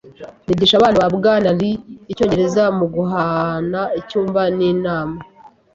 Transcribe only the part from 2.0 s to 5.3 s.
icyongereza muguhana icyumba ninama.